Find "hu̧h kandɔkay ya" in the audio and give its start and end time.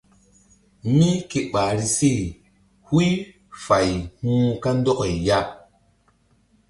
4.21-5.39